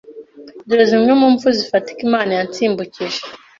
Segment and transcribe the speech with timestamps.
[0.67, 3.21] Dore zimwe mu mpfu zifatika Imana yansimbukije: